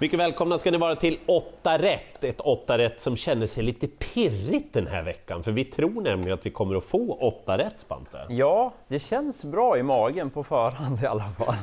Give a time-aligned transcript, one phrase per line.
[0.00, 3.86] Mycket välkomna ska ni vara till 8 rätt, ett 8 rätt som känner sig lite
[3.86, 7.80] pirrigt den här veckan, för vi tror nämligen att vi kommer att få 8 rätt,
[7.80, 8.26] Spante.
[8.28, 11.54] Ja, det känns bra i magen på förhand i alla fall.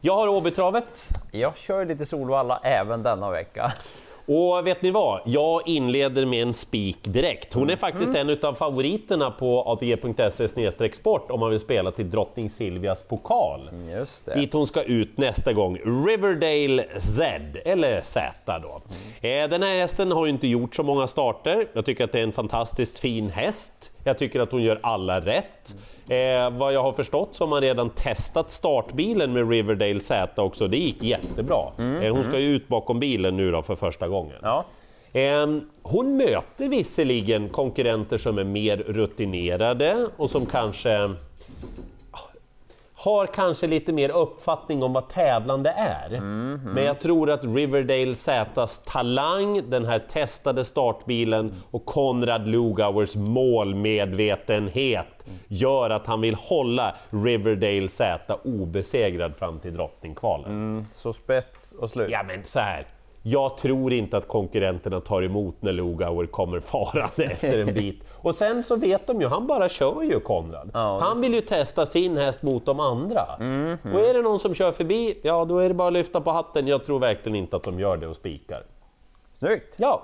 [0.00, 1.08] Jag har Åbytravet.
[1.32, 3.72] Jag kör lite Solvalla även denna vecka.
[4.32, 5.20] Och vet ni vad?
[5.24, 7.54] Jag inleder med en spik direkt.
[7.54, 12.50] Hon är faktiskt en av favoriterna på atg.se sport om man vill spela till drottning
[12.50, 13.70] Silvias pokal.
[13.90, 14.34] Just det.
[14.34, 15.78] Dit hon ska ut nästa gång.
[16.06, 17.24] Riverdale Z,
[17.64, 18.82] eller Z då.
[19.28, 21.66] Eh, Den här hästen har ju inte gjort så många starter.
[21.72, 23.92] Jag tycker att det är en fantastiskt fin häst.
[24.04, 25.74] Jag tycker att hon gör alla rätt.
[26.08, 30.68] Eh, vad jag har förstått så har man redan testat startbilen med Riverdale Z också.
[30.68, 31.62] Det gick jättebra.
[31.78, 34.36] Eh, hon ska ju ut bakom bilen nu då för första gången.
[34.42, 34.64] Ja.
[35.12, 41.10] Ehm, Hon möter visserligen konkurrenter som är mer rutinerade och som kanske
[43.04, 46.20] har kanske lite mer uppfattning om vad tävlande är.
[46.74, 55.06] Men jag tror att Riverdale Z's talang, den här testade startbilen och Konrad Lugauers målmedvetenhet
[55.48, 60.86] gör att han vill hålla Riverdale Z obesegrad fram till drottningkvalen.
[60.96, 62.08] Så spets och slut.
[62.10, 62.86] Ja men så här.
[63.22, 68.04] Jag tror inte att konkurrenterna tar emot när Lugauer kommer farande efter en bit.
[68.16, 70.70] Och sen så vet de ju, han bara kör ju Konrad.
[70.74, 70.98] Ja.
[71.02, 73.22] Han vill ju testa sin häst mot de andra.
[73.84, 76.30] Och är det någon som kör förbi, ja då är det bara att lyfta på
[76.30, 76.66] hatten.
[76.66, 78.62] Jag tror verkligen inte att de gör det och spikar.
[79.32, 79.74] Snyggt!
[79.78, 80.02] Ja,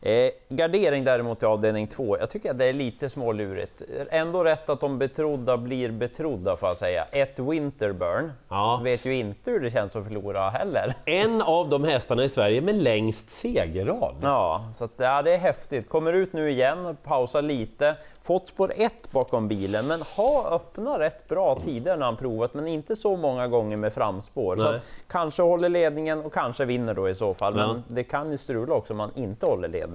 [0.00, 3.82] Eh, gardering däremot i avdelning 2, jag tycker att det är lite smålurigt.
[4.10, 7.04] Ändå rätt att de betrodda blir betrodda får jag säga.
[7.12, 8.80] Ett Winterburn, Ja.
[8.84, 10.94] vet ju inte hur det känns att förlora heller.
[11.04, 14.14] en av de hästarna i Sverige med längst segerrad.
[14.22, 15.88] Ja, så att, ja, det är häftigt.
[15.88, 21.28] Kommer ut nu igen, pausar lite, fått spår 1 bakom bilen, men har öppnat rätt
[21.28, 24.56] bra tider när han provat, men inte så många gånger med framspår.
[24.56, 24.76] Så Nej.
[24.76, 27.66] att, kanske håller ledningen och kanske vinner då i så fall, Ja.
[27.66, 29.85] men det kan ju strula också om man inte håller ledningen.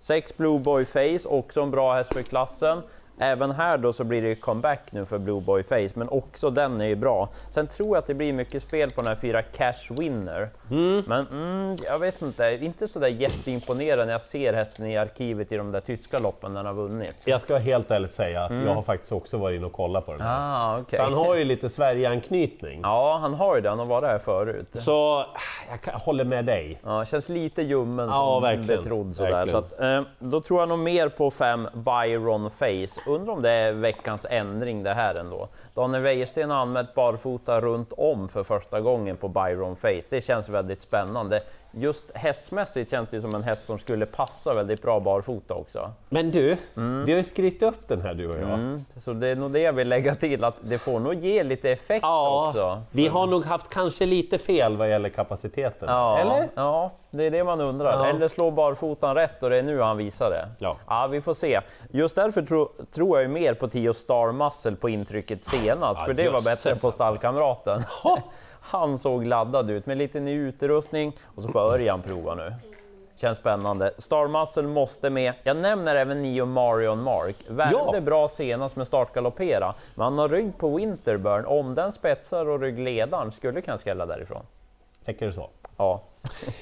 [0.00, 2.82] 6 Blue Boy Face, också en bra häst för klassen.
[3.20, 6.80] Även här då så blir det comeback nu för Blue Boy Face, men också den
[6.80, 7.28] är ju bra.
[7.50, 10.50] Sen tror jag att det blir mycket spel på den här fyra Cash Winner.
[11.06, 15.52] Men mm, jag vet inte, inte så där jätteimponerad när jag ser hästen i arkivet
[15.52, 17.14] i de där tyska loppen den har vunnit.
[17.24, 20.12] Jag ska helt ärligt säga att jag har faktiskt också varit inne och kollat på
[20.12, 20.36] den här.
[20.38, 20.84] Ah.
[20.90, 22.80] För han har ju lite Sverige-anknytning.
[22.82, 24.68] Ja, han har ju det, han har varit här förut.
[24.72, 25.24] Så
[25.84, 26.80] jag håller med dig.
[26.84, 28.82] Ja, känns lite ljummen Ja, som verkligen.
[28.82, 29.30] betrodd sådär.
[29.30, 29.68] Verkligen.
[29.68, 33.00] Så att, eh, då tror jag nog mer på fem Byron Face.
[33.08, 35.48] Undrar om det är veckans ändring det här ändå.
[35.74, 40.02] Daniel Wäjersten har anmält barfota runt om för första gången på Byron Face.
[40.10, 41.40] Det känns väldigt spännande.
[41.80, 45.90] Just hästmässigt känns det som en häst som skulle passa väldigt bra barfota också.
[46.08, 48.54] Men du, vi har ju skrivit upp den här du och jag.
[48.54, 48.84] Mm.
[48.96, 51.70] Så det är nog det jag vill lägga till, att det får nog ge lite
[51.70, 52.82] effekt Ja, också.
[52.90, 55.88] vi har nog haft kanske lite fel vad gäller kapaciteten.
[55.88, 56.48] Ja, Eller?
[56.54, 57.92] ja, det är det man undrar.
[57.92, 58.06] Ja.
[58.06, 60.48] Eller slå barfotan rätt och det är nu han visar det.
[60.58, 60.76] Ja.
[60.86, 61.60] ja vi får se.
[61.90, 66.12] Just därför tro, tror jag ju mer på Tio Star Muscle på intrycket senast, för
[66.12, 66.90] det var bättre på alltså.
[66.90, 67.84] stallkamraten.
[68.60, 72.54] Han såg laddad ut med lite ny utrustning och så får Örjan prova nu.
[73.16, 73.92] Känns spännande.
[73.98, 75.32] Star Muscle måste med.
[75.42, 77.36] Jag nämner även Nio Marion Mark.
[77.48, 78.00] Värmde Ja.
[78.00, 81.46] bra senast med startgaloppera, men han har rygg på Winterburn.
[81.46, 84.42] Om den spetsar och ryggledaren skulle kunna skrälla därifrån.
[85.04, 85.48] Tänker du så?
[85.76, 86.02] Ja,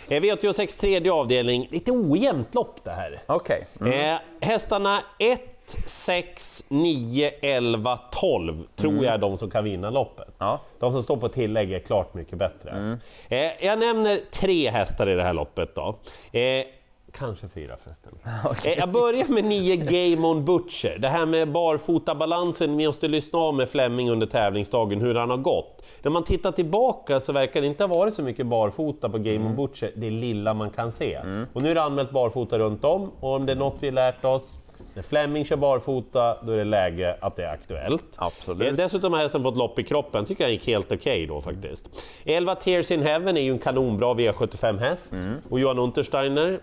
[0.08, 3.18] Eh, V86 tredje avdelning, lite ojämnt lopp det här.
[3.26, 3.66] okej.
[3.80, 5.40] Eh, hästarna 1,
[5.86, 10.34] 6, 9, 11, 12 tror jag är de som kan vinna loppet.
[10.38, 10.60] Ja.
[10.78, 12.98] De som står på tillägg är klart mycket bättre.
[13.28, 15.98] Eh, jag nämner tre hästar i det här loppet då.
[16.32, 16.64] Eh,
[17.12, 18.12] kanske fyra förresten.
[18.64, 20.98] Eh, jag börjar med 9 Game On Butcher.
[20.98, 25.36] Det här med barfotabalansen, vi måste lyssna av med Fleming under tävlingsdagen hur han har
[25.36, 25.84] gått.
[26.02, 29.46] När man tittar tillbaka så verkar det inte ha varit så mycket barfota på Game
[29.46, 31.18] On Butcher, det lilla man kan se.
[31.52, 34.24] Och nu är det anmält barfota runt om och om det är något vi lärt
[34.24, 34.58] oss
[34.96, 38.04] när Fleming kör barfota, då är det läge att det är aktuellt.
[38.16, 38.68] Absolut.
[38.68, 41.90] Eh, Dessutom har hästen fått lopp i kroppen, tycker jag gick helt okej då faktiskt.
[42.24, 45.14] 11 Tears in Heaven är ju en kanonbra V75-häst.
[45.50, 46.60] Och Johan Untersteiner,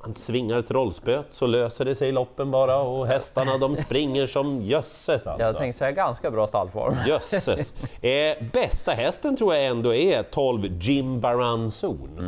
[0.00, 4.26] han svingar ett rollspöt så löser det sig i loppen bara och hästarna de springer
[4.26, 5.42] som jösses alltså.
[5.42, 6.94] Jag tänkte säga ganska bra stallform.
[7.06, 7.72] Jösses!
[8.02, 12.18] Eh, bästa hästen tror jag ändå är 12 Jim Baranzon.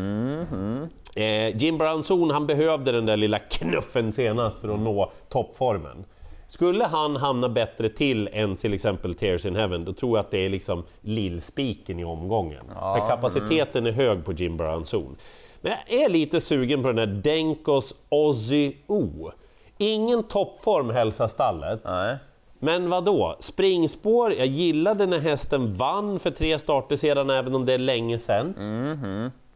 [1.14, 6.04] Eh, Jim Baranzon han behövde den där lilla knuffen senast för att nå toppformen.
[6.48, 10.30] Skulle han hamna bättre till än till exempel Tears in Heaven, då tror jag att
[10.30, 12.64] det är liksom lillspiken i omgången.
[12.68, 15.16] För kapaciteten är hög på Jim Baranzon.
[15.60, 19.30] Men jag är lite sugen på den där Denkos Ozzy O.
[19.78, 21.80] Ingen toppform hälsar stallet.
[21.84, 22.16] Nej.
[22.58, 23.36] Men vad då?
[23.40, 28.18] Springspår, jag gillade när hästen vann för tre starter sedan, även om det är länge
[28.18, 28.54] sedan.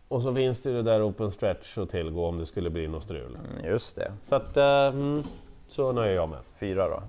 [0.09, 2.89] Och så finns det ju det där open stretch att tillgå om det skulle bli
[2.89, 3.39] något strul.
[3.57, 4.13] Mm, Just det.
[4.23, 5.23] Så att, mm,
[5.69, 6.39] så nöjer jag med.
[6.61, 7.03] Fyra då.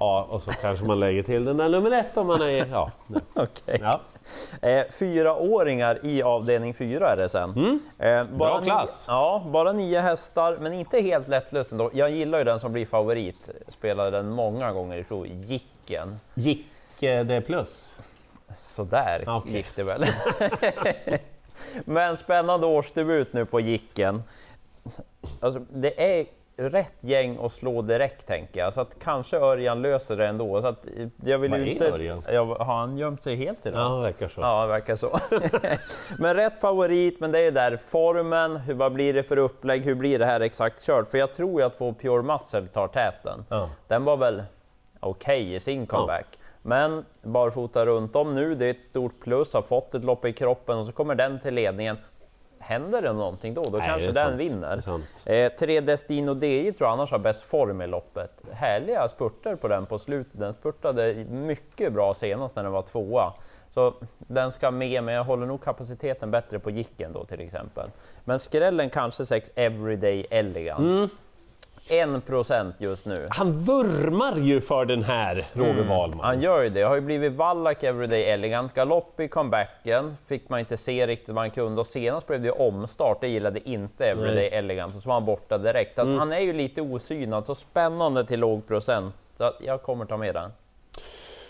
[0.00, 2.66] Ja, och så kanske man lägger till den där nummer ett om man är...
[2.66, 2.90] Ja.
[3.34, 3.80] Okej.
[3.82, 4.00] ja.
[4.68, 7.80] Eh, fyraåringar i avdelning fyra är det sen.
[7.98, 9.06] Eh, bara Bra klass.
[9.08, 11.90] Nio, ja, bara nio hästar, men inte helt lättlöst ändå.
[11.92, 13.50] Jag gillar ju den som blir favorit.
[13.68, 16.20] Spelade den många gånger i fjol, Jicken.
[16.34, 17.96] Gick eh, det plus?
[18.56, 19.52] Sådär okej.
[19.52, 20.06] gick det väl.
[21.84, 24.22] men spännande årsdebut nu på Jicken.
[25.40, 26.26] Alltså, det är
[26.58, 30.60] rätt gäng att slå direkt tänker jag, så att kanske Örjan löser det ändå.
[30.60, 30.84] Så att
[31.24, 31.90] jag vill Vad ju är inte...
[31.90, 32.22] Örjan?
[32.32, 33.80] Ja, har han gömt sig helt idag?
[33.80, 34.40] Ja, det verkar så.
[34.40, 35.18] Ja, det verkar så.
[36.22, 39.94] men rätt favorit, men det är där formen, hur, vad blir det för upplägg, hur
[39.94, 41.10] blir det här exakt kört?
[41.10, 43.44] För jag tror ju att två Pure Muscle tar täten.
[43.48, 43.70] Ja.
[43.88, 44.42] Den var väl
[45.00, 46.26] okej i sin comeback.
[46.62, 50.32] Men barfota runt om nu, det är ett stort plus, har fått ett lopp i
[50.32, 51.96] kroppen och så kommer den till ledningen.
[52.68, 54.40] Händer det någonting då, då Nej, kanske den sant.
[54.40, 54.82] Vinner.
[55.26, 58.30] Eh, tre Destino DI tror jag annars har bäst form i loppet.
[58.52, 60.40] Härliga spurter på den på slutet.
[60.40, 63.32] Den spurtade mycket bra senast när den var tvåa.
[63.70, 67.90] Så den ska med, men jag håller nog kapaciteten bättre på Jicken då till exempel.
[68.24, 70.80] Men skrällen kanske 6 Everyday Elegant.
[70.80, 71.08] Mm.
[71.88, 73.26] 1 procent just nu.
[73.30, 75.88] Han vurmar ju för den här, Roger Mm.
[75.88, 76.24] Wahlman.
[76.24, 76.82] Han gör ju det.
[76.82, 78.74] Har ju blivit Wallach Everyday Elegant.
[78.74, 82.50] Galopp i comebacken fick man inte se riktigt vad han kunde och senast blev det
[82.50, 83.20] omstart.
[83.20, 85.98] Det gillade inte Everyday Elegant och så var han borta direkt.
[85.98, 86.18] Mm.
[86.18, 89.14] han är ju lite osynad, så spännande till låg procent.
[89.38, 90.50] Så jag kommer ta med den.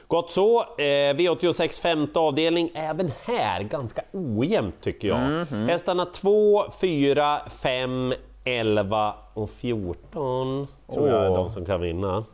[0.07, 0.61] Gott så.
[0.61, 5.19] Eh, V86 femte avdelning, även här ganska ojämnt tycker jag.
[5.21, 5.69] Mhm.
[5.69, 8.15] Hästarna 2, 4, 5,
[8.45, 12.25] 11 och 14 tror jag är de som kan vinna.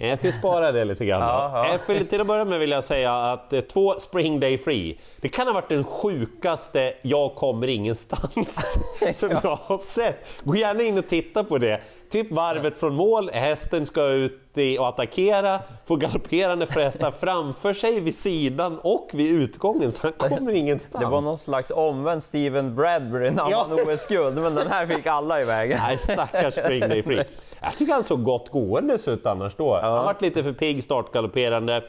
[0.00, 1.20] Eh, Jag ska spara det lite grann.
[1.20, 1.26] då.
[1.26, 1.94] Ja, ja.
[1.94, 5.28] Eh, till att börja med vill jag säga att eh, två Spring Day Free, det
[5.28, 8.78] kan ha varit den sjukaste jag kommer ingenstans
[9.14, 10.16] som jag har sett.
[10.44, 11.80] Gå gärna in och titta på det.
[12.10, 17.74] Typ varvet från mål, hästen ska ut i och attackera, får galopperande för hästar framför
[17.74, 21.04] sig, vid sidan och vid utgången, så han kommer ingenstans.
[21.04, 23.66] Det var någon slags omvänd Steven Bradbury när han Ja.
[23.68, 25.78] vann OS-guld, men den här fick alla iväg.
[25.88, 25.98] Nej,
[26.50, 27.24] stackars Spring Day Free.
[27.60, 29.80] Jag tycker han såg gott gående ut annars då.
[29.80, 31.82] Han varit lite för pigg startgalopperande.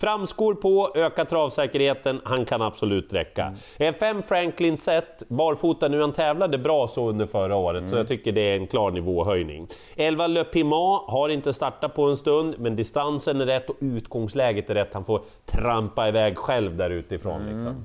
[0.00, 3.54] Framskor på, öka travsäkerheten, han kan absolut räcka.
[3.76, 8.08] Eh, Fem Franklin set, barfota nu, han tävlade bra så under förra året, så jag
[8.08, 9.68] tycker det är en klar nivåhöjning.
[9.96, 14.70] 11 Le Piment har inte startat på en stund, men distansen är rätt och utgångsläget
[14.70, 14.94] är rätt.
[14.94, 17.46] Han får trampa iväg själv där utifrån.
[17.46, 17.84] Liksom.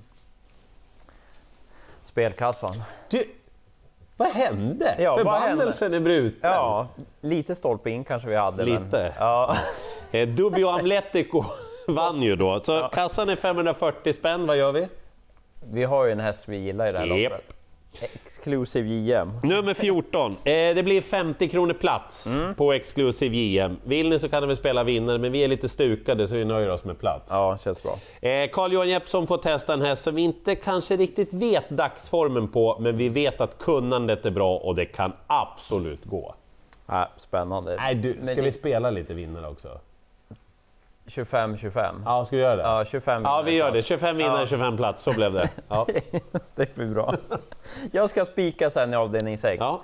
[2.04, 2.84] Spelkassan.
[3.10, 3.24] Du,
[4.18, 4.96] vad hände?
[5.00, 6.50] Ja, Förbannelsen är bruten.
[6.52, 6.88] Ja,
[7.22, 8.66] lite stolpe in kanske vi hade.
[8.66, 9.14] Men, Lite.
[9.20, 9.58] ja.
[10.12, 11.44] Eh, Dubio Amletico
[11.88, 14.88] vann ju då, så kassan är 540 spänn, vad gör vi?
[15.72, 17.32] Vi har ju en häst vi gillar i det här Japp.
[17.32, 17.55] loppet.
[18.02, 19.32] Exclusive JM.
[19.44, 20.36] Nummer 14, eh,
[20.76, 22.56] det blir 50 kronor plats Mm.
[22.56, 23.78] på Exclusive JM.
[23.84, 26.46] Vill ni så kan ni väl spela vinnare, men vi är lite stukade så vi
[26.46, 27.26] nöjer oss med plats.
[27.30, 27.98] Ja, känns bra.
[28.30, 32.78] Eh, Carl-Johan Jeppsson får testa en häst som vi inte kanske riktigt vet dagsformen på,
[32.80, 36.36] men vi vet att kunnandet är bra och det kan absolut gå.
[36.88, 37.76] Ja, spännande.
[37.76, 39.80] Nej, du, ska Men vi spela lite vinnare också?
[41.08, 42.02] 25-25.
[42.06, 42.62] Ja, ska vi göra det?
[42.62, 43.82] Ja, 25 Ja, vi gör det.
[43.82, 44.46] 25 vinnare, Ja.
[44.46, 45.50] 25 plats, så blev det.
[45.70, 45.88] Ja.
[46.56, 47.14] Det blir bra.
[47.92, 49.58] Jag ska spika sen i avdelning 6.
[49.60, 49.82] Ja.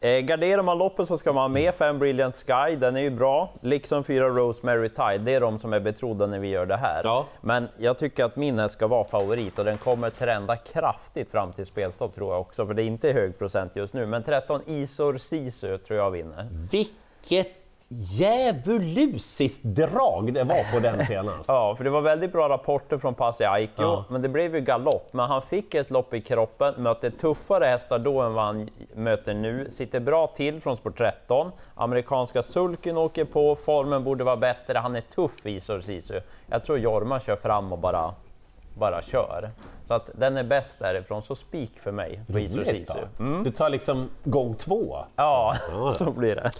[0.00, 3.10] Eh, garderar man loppet så ska man ha med 5 Brilliant Sky, den är ju
[3.10, 3.50] bra.
[3.60, 7.00] Liksom 4 Rosemary Tide, det är de som är betrodda när vi gör det här.
[7.04, 7.26] Ja.
[7.40, 11.66] Men jag tycker att min ska vara favorit och den kommer trenda kraftigt fram till
[11.66, 14.06] spelstopp tror jag också, för det är inte hög procent just nu.
[14.06, 16.48] Men 13 Isor Sisu tror jag vinner.
[16.70, 17.61] Vilket
[17.92, 21.44] djävulusiskt drag det var på den senast.
[21.48, 24.04] Ja, för det var väldigt bra rapporter från Pasi Aikio, Ja.
[24.10, 25.08] men det blev ju galopp.
[25.12, 29.34] Men han fick ett lopp i kroppen, mötte tuffare hästar då än vad han möter
[29.34, 29.70] nu.
[29.70, 31.50] Sitter bra till från sport 13.
[31.74, 34.78] Amerikanska sulken åker på, formen borde vara bättre.
[34.78, 36.20] Han är tuff Isor Sisu.
[36.46, 38.14] Jag tror Jorma kör fram och bara,
[38.74, 39.50] bara kör.
[39.88, 42.92] Så att den är bäst därifrån, så spik för mig på Roligt Sisu.
[43.18, 43.24] då.
[43.44, 44.96] Du tar liksom gång två.
[45.16, 45.56] Ja,
[45.98, 46.50] så blir det.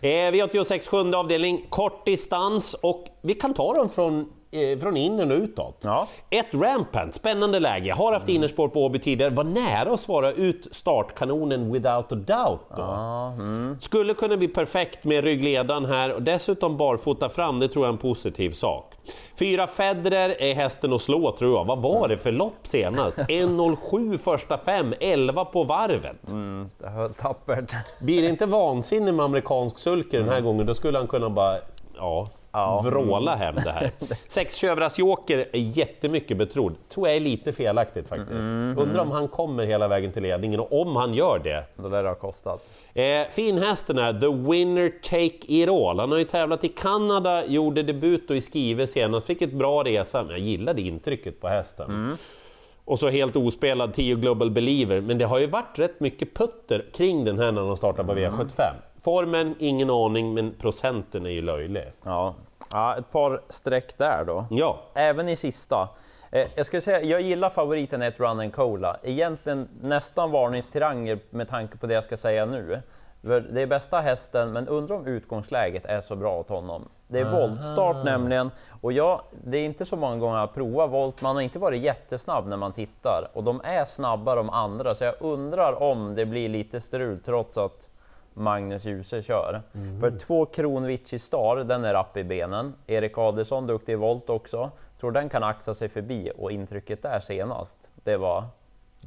[0.00, 5.30] Eh, V86 sjunde avdelning, kort distans och vi kan ta dem från, eh, från innen
[5.30, 5.80] och utåt.
[5.80, 6.08] Ja.
[6.30, 10.68] Ett Rampant, spännande läge, har haft innerspår på Åby tidigare, var nära att svara ut
[10.70, 12.66] startkanonen without a doubt.
[12.76, 13.76] Då.
[13.80, 17.92] Skulle kunna bli perfekt med ryggledaren här och dessutom barfota fram, det tror jag är
[17.92, 18.94] en positiv sak.
[19.38, 21.64] Fyra Federer är hästen att slå tror jag.
[21.64, 23.18] Vad var det för lopp senast?
[23.18, 26.16] 1.07 första fem, 11 på varvet.
[26.78, 27.74] Det höll tappert.
[28.02, 31.58] Blir det inte vansinne med amerikansk sulke den här gången, då skulle han kunna bara...
[31.96, 32.82] Ja, ja.
[32.84, 33.90] vråla hem det här.
[34.28, 38.30] Sex Chövras Joker är jättemycket betrodd, tror jag är lite felaktigt faktiskt.
[38.30, 41.64] Mm, Undrar om han kommer hela vägen till ledningen och om han gör det.
[41.76, 42.70] Då lär det ha kostat.
[42.94, 45.98] Eh, finhästen är The Winner Take It All.
[45.98, 50.22] Han har ju tävlat i Kanada, gjorde debut i Skive senast, fick ett bra resa,
[50.22, 51.90] men jag gillade intrycket på hästen.
[51.90, 52.16] Mm.
[52.84, 56.84] Och så helt ospelad 10 Global Believer, men det har ju varit rätt mycket putter
[56.94, 58.32] kring den här när de startar på mm.
[58.32, 58.72] V75.
[59.04, 61.92] Formen, ingen aning, men procenten är ju löjlig.
[62.04, 62.34] Ja,
[62.72, 64.46] ja ett par streck där då.
[64.50, 64.78] Ja.
[64.94, 65.88] Även i sista.
[66.30, 68.96] Eh, jag skulle säga, jag gillar favoriten ett Run and Cola.
[69.02, 72.82] Egentligen nästan varningstiranger med tanke på det jag ska säga nu.
[73.22, 76.88] Det är bästa hästen, men undrar om utgångsläget är så bra åt honom.
[77.08, 81.22] Det är voltstart nämligen, och jag, det är inte så många gånger jag provat volt,
[81.22, 85.04] man har inte varit jättesnabb när man tittar, och de är snabbare de andra, så
[85.04, 87.88] jag undrar om det blir lite strul trots att
[88.34, 89.62] Magnus Djuse kör.
[89.74, 90.00] Mm.
[90.00, 92.74] För två Kronvici Star, den är rapp i benen.
[92.86, 94.70] Erik Adelsson, duktig i volt också.
[95.00, 98.44] Tror den kan axa sig förbi och intrycket där senast, det var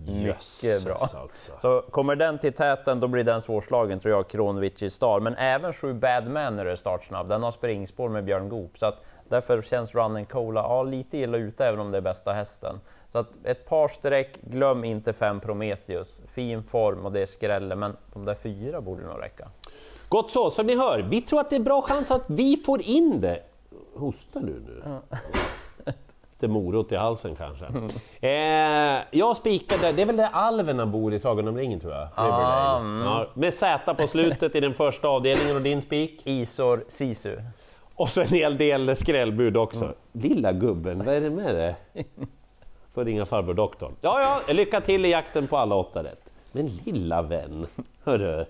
[0.07, 0.97] mycket bra.
[0.99, 1.51] Alltså.
[1.61, 5.19] Så kommer den till täten, då blir den svårslagen tror jag, Kronvici Star.
[5.19, 7.29] Men även sju Bad Manner är startsnabb.
[7.29, 8.77] Den har springspår med Björn Goop.
[8.77, 8.97] Så att
[9.29, 12.79] därför känns Running Cola ja, lite illa ute, även om det är bästa hästen.
[13.11, 16.21] Så att ett par streck, glöm inte fem Prometheus.
[16.33, 19.47] Fin form och det är skrälle, men de där fyra borde nog räcka.
[20.09, 22.81] Gott så, som ni hör, vi tror att det är bra chans att vi får
[22.81, 23.39] in det.
[23.95, 24.83] Hostar du nu?
[24.85, 25.17] Ja.
[26.31, 27.65] Lite morot i halsen kanske.
[27.65, 27.87] Mm.
[28.21, 32.07] Eh, jag spikade, det är väl där alverna bor i Sagan om ringen tror jag?
[32.15, 33.07] Ah, mm.
[33.07, 36.21] ja, med Z på slutet i den första avdelningen och din spik?
[36.23, 37.37] Isor Sisu.
[37.95, 39.85] Och så en hel del skrällbud också.
[39.85, 39.95] Mm.
[40.11, 41.75] Lilla gubben, vad är det med det?
[42.93, 43.91] Får ringa farbror doktorn.
[44.01, 46.29] Ja, ja, lycka till i jakten på alla åtta rätt.
[46.51, 47.67] Men lilla vän,
[48.03, 48.45] hörru.